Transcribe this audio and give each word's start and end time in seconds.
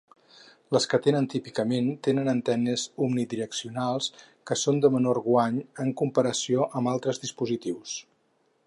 Les 0.75 0.87
que 0.93 0.99
tenen 1.07 1.27
típicament 1.33 1.89
tenen 2.07 2.31
antenes 2.33 2.85
omnidireccionals 3.09 4.09
que 4.51 4.59
són 4.63 4.83
de 4.87 4.93
menor 4.97 5.21
guany 5.29 5.61
en 5.87 5.95
comparació 6.03 6.69
amb 6.81 6.95
altres 6.97 7.23
dispositius. 7.29 7.97